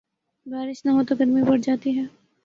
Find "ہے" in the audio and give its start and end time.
1.97-2.05